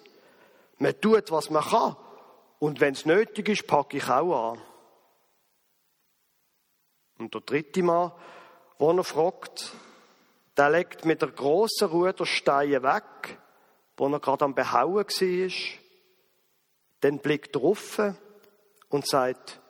Man 0.79 0.99
tut, 0.99 1.29
was 1.29 1.51
man 1.51 1.63
kann. 1.63 1.95
Und 2.57 2.79
wenn 2.81 2.93
es 2.93 3.05
nötig 3.05 3.49
ist, 3.49 3.67
packe 3.67 3.97
ich 3.97 4.09
auch 4.09 4.53
an. 4.53 4.61
Und 7.19 7.35
der 7.35 7.41
dritte 7.41 7.83
Mann, 7.83 8.11
wo 8.79 8.91
er 8.91 9.03
fragt, 9.03 9.73
der 10.57 10.71
legt 10.71 11.05
mit 11.05 11.21
der 11.21 11.29
grossen 11.29 11.87
Ruhe 11.89 12.15
Steine 12.23 12.81
weg, 12.81 13.37
wo 13.95 14.07
er 14.07 14.19
gerade 14.19 14.45
am 14.45 14.55
Behauen 14.55 15.05
war. 15.05 15.51
Dann 17.01 17.19
blickt 17.19 17.55
er 17.55 18.15
und 18.89 19.07
sagt, 19.07 19.61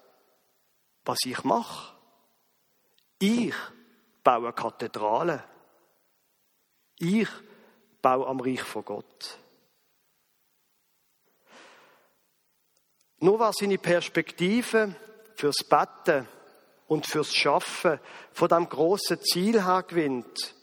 was 1.08 1.20
ich 1.26 1.44
mache. 1.44 1.94
Ich 3.20 3.56
baue 4.24 4.52
Kathedralen. 4.54 5.42
Ich 7.00 7.30
baue 8.02 8.28
am 8.28 8.40
Reich 8.40 8.62
von 8.62 8.84
Gott. 8.84 9.40
Nur 13.20 13.40
wer 13.40 13.52
seine 13.54 13.78
Perspektive 13.78 14.94
fürs 15.36 15.64
Betten 15.68 16.28
und 16.88 17.08
fürs 17.08 17.34
Schaffen 17.34 18.00
von 18.32 18.50
dem 18.50 18.70
großen 18.70 19.20
Ziel 19.22 19.66
her 19.66 19.84
gewinnt, 19.84 20.56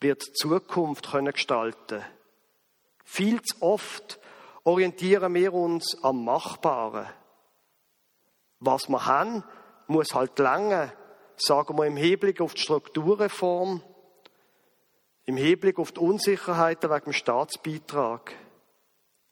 wird 0.00 0.26
die 0.26 0.32
Zukunft 0.32 1.10
können 1.10 1.32
gestalten. 1.32 2.02
Viel 3.04 3.40
zu 3.42 3.62
oft 3.62 4.18
orientieren 4.64 5.34
wir 5.34 5.52
uns 5.52 5.96
am 6.02 6.24
Machbaren. 6.24 7.08
Was 8.58 8.88
wir 8.88 9.06
haben, 9.06 9.44
muss 9.92 10.14
halt 10.14 10.38
lange, 10.38 10.92
sagen 11.36 11.76
wir 11.78 11.86
im 11.86 11.96
Hinblick 11.96 12.40
auf 12.40 12.54
die 12.54 12.62
Strukturreform. 12.62 13.82
Im 15.24 15.36
Hinblick 15.36 15.78
auf 15.78 15.92
die 15.92 16.00
Unsicherheiten 16.00 16.90
wegen 16.90 17.04
dem 17.04 17.12
Staatsbeitrag. 17.12 18.34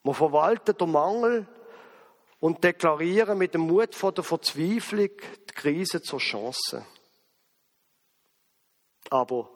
Wir 0.03 0.13
verwalten 0.13 0.77
den 0.77 0.91
Mangel 0.91 1.47
und 2.39 2.63
deklarieren 2.63 3.37
mit 3.37 3.53
dem 3.53 3.61
Mut 3.61 3.93
vor 3.93 4.11
der 4.11 4.23
Verzweiflung 4.23 5.09
die 5.49 5.53
Krise 5.53 6.01
zur 6.01 6.19
Chance. 6.19 6.85
Aber, 9.09 9.49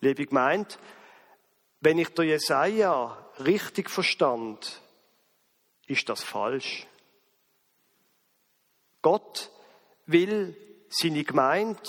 liebe 0.00 0.26
gemeint, 0.26 0.78
wenn 1.80 1.98
ich 1.98 2.10
der 2.10 2.26
Jesaja 2.26 3.30
richtig 3.40 3.90
verstand, 3.90 4.80
ist 5.86 6.08
das 6.08 6.22
falsch. 6.22 6.86
Gott 9.02 9.50
will 10.06 10.56
seine 10.88 11.24
Gemeinde 11.24 11.80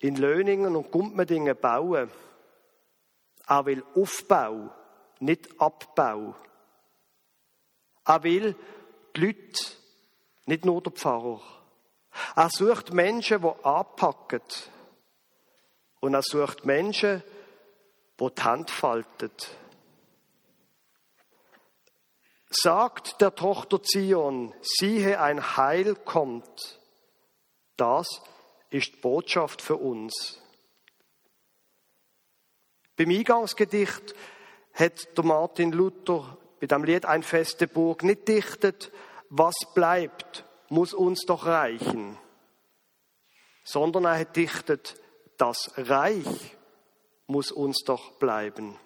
in 0.00 0.16
Löningen 0.16 0.76
und 0.76 0.90
Gumpmedingen 0.90 1.56
bauen. 1.56 2.10
Er 3.46 3.66
will 3.66 3.84
Aufbau, 3.94 4.70
nicht 5.20 5.60
Abbau. 5.60 6.34
Er 8.04 8.22
will 8.22 8.54
die 9.14 9.20
Leute, 9.20 9.64
nicht 10.46 10.64
nur 10.64 10.82
der 10.82 10.92
Pfarrer. 10.92 11.40
Er 12.34 12.50
sucht 12.50 12.92
Menschen, 12.92 13.42
die 13.42 13.64
anpacken. 13.64 14.42
Und 16.00 16.14
er 16.14 16.22
sucht 16.22 16.64
Menschen, 16.64 17.22
die 18.20 18.34
die 18.34 18.42
Hand 18.42 18.70
falten. 18.70 19.30
Sagt 22.48 23.20
der 23.20 23.34
Tochter 23.34 23.82
Zion, 23.82 24.54
siehe, 24.62 25.20
ein 25.20 25.56
Heil 25.56 25.94
kommt. 25.94 26.80
Das 27.76 28.06
ist 28.70 28.94
die 28.94 29.00
Botschaft 29.00 29.62
für 29.62 29.76
uns. 29.76 30.40
Beim 32.96 33.10
Eingangsgedicht 33.10 34.14
hat 34.72 35.16
der 35.16 35.24
Martin 35.24 35.72
Luther 35.72 36.38
bei 36.60 36.66
dem 36.66 36.84
Lied 36.84 37.04
Ein 37.04 37.22
feste 37.22 37.66
Burg 37.66 38.02
nicht 38.02 38.26
dichtet, 38.28 38.90
was 39.28 39.54
bleibt, 39.74 40.44
muss 40.68 40.94
uns 40.94 41.24
doch 41.26 41.46
reichen, 41.46 42.18
sondern 43.64 44.04
er 44.04 44.18
hat 44.18 44.36
dichtet, 44.36 45.00
das 45.36 45.70
Reich 45.76 46.56
muss 47.26 47.52
uns 47.52 47.82
doch 47.84 48.12
bleiben. 48.12 48.78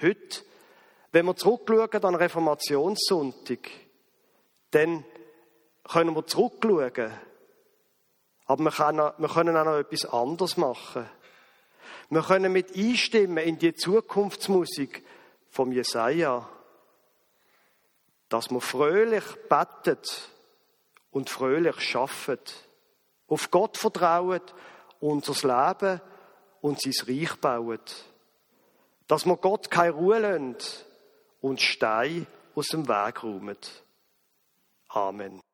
Heute, 0.00 0.44
wenn 1.12 1.26
wir 1.26 1.36
zurückschauen 1.36 2.04
an 2.04 2.14
Reformationssonntag, 2.14 3.70
dann 4.70 5.04
können 5.88 6.14
wir 6.14 6.26
zurückschauen, 6.26 7.12
aber 8.46 8.64
wir 8.64 8.70
können, 8.70 9.12
wir 9.18 9.28
können 9.28 9.56
auch 9.56 9.64
noch 9.64 9.78
etwas 9.78 10.04
anderes 10.06 10.56
machen. 10.56 11.08
Wir 12.10 12.22
können 12.22 12.52
mit 12.52 12.76
einstimmen 12.76 13.38
in 13.38 13.58
die 13.58 13.74
Zukunftsmusik 13.74 15.04
vom 15.50 15.72
Jesaja, 15.72 16.48
dass 18.28 18.50
wir 18.50 18.60
fröhlich 18.60 19.24
bettet 19.48 20.30
und 21.10 21.30
fröhlich 21.30 21.80
schaffet, 21.80 22.54
auf 23.28 23.50
Gott 23.50 23.76
vertrauen, 23.76 24.42
unser 25.00 25.32
Leben 25.32 26.00
und 26.60 26.80
sein 26.80 26.94
Reich 27.08 27.34
bauen, 27.36 27.80
dass 29.08 29.26
wir 29.26 29.36
Gott 29.36 29.70
keine 29.70 29.92
Ruhe 29.92 30.18
lassen 30.18 30.56
und 31.40 31.60
Stein 31.60 32.26
aus 32.54 32.68
dem 32.68 32.88
Weg 32.88 33.22
räumen. 33.22 33.58
Amen. 34.88 35.45